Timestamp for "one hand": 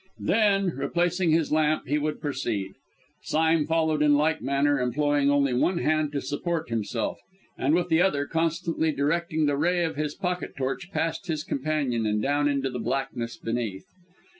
5.53-6.11